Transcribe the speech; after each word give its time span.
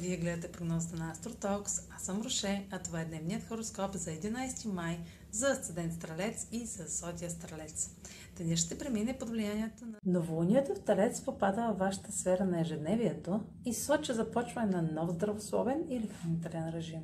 Гледате 0.00 0.52
прогнозата 0.52 0.96
на 0.96 1.10
Астротокс. 1.10 1.90
Аз 1.96 2.02
съм 2.02 2.22
Роше, 2.22 2.66
а 2.70 2.78
това 2.78 3.00
е 3.00 3.04
дневният 3.04 3.48
хороскоп 3.48 3.92
за 3.92 4.10
11 4.10 4.72
май 4.72 4.98
за 5.30 5.50
Асцендент 5.50 5.92
Стрелец 5.92 6.48
и 6.52 6.66
за 6.66 6.84
Зодия 6.86 7.30
Стрелец. 7.30 7.90
Денят 8.36 8.58
ще 8.58 8.78
премине 8.78 9.18
под 9.18 9.30
влиянието 9.30 9.86
на... 9.86 9.98
Новолунието 10.06 10.74
в 10.74 10.80
Талец 10.80 11.24
попада 11.24 11.66
във 11.68 11.78
вашата 11.78 12.12
сфера 12.12 12.44
на 12.44 12.60
ежедневието 12.60 13.40
и 13.64 13.74
сочи 13.74 14.12
започване 14.12 14.72
на 14.72 14.82
нов 14.82 15.10
здравословен 15.10 15.84
или 15.88 16.08
хранителен 16.08 16.68
режим. 16.68 17.00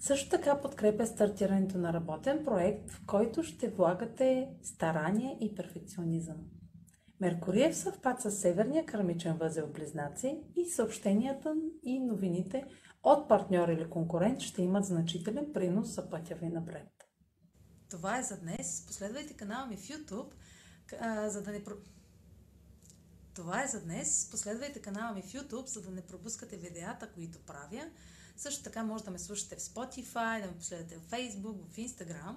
Също 0.00 0.30
така 0.30 0.60
подкрепя 0.60 1.06
стартирането 1.06 1.78
на 1.78 1.92
работен 1.92 2.44
проект, 2.44 2.90
в 2.90 3.06
който 3.06 3.42
ще 3.42 3.68
влагате 3.68 4.48
старание 4.62 5.38
и 5.40 5.54
перфекционизъм. 5.54 6.36
Меркурий 7.22 7.72
в 7.72 7.76
съвпад 7.76 8.20
с 8.20 8.30
Северния 8.30 8.86
кармичен 8.86 9.36
възел 9.36 9.66
Близнаци 9.66 10.40
и 10.56 10.70
съобщенията 10.70 11.54
и 11.82 12.00
новините 12.00 12.64
от 13.02 13.28
партньор 13.28 13.68
или 13.68 13.90
конкурент 13.90 14.40
ще 14.40 14.62
имат 14.62 14.84
значителен 14.84 15.52
принос 15.54 15.88
за 15.88 16.10
пътя 16.10 16.34
ви 16.34 16.48
напред. 16.48 16.88
Това 17.90 18.18
е 18.18 18.22
за 18.22 18.40
днес. 18.40 18.86
Последвайте 18.86 19.36
канала 19.36 19.66
ми 19.66 19.76
в 19.76 19.80
YouTube, 19.80 20.32
за 21.28 21.42
да 21.42 21.50
не... 21.50 21.64
Про... 21.64 21.74
Това 23.34 23.64
е 23.64 23.68
за 23.68 23.80
днес. 23.80 24.28
Последвайте 24.30 24.82
канала 24.82 25.14
ми 25.14 25.22
в 25.22 25.32
YouTube, 25.32 25.66
за 25.66 25.82
да 25.82 25.90
не 25.90 26.02
пропускате 26.02 26.56
видеята, 26.56 27.08
които 27.14 27.38
правя. 27.46 27.90
Също 28.36 28.64
така 28.64 28.84
може 28.84 29.04
да 29.04 29.10
ме 29.10 29.18
слушате 29.18 29.56
в 29.56 29.60
Spotify, 29.60 30.42
да 30.42 30.46
ме 30.46 30.58
последвате 30.58 30.96
в 30.96 31.10
Facebook, 31.10 31.68
в 31.70 31.76
Instagram. 31.76 32.36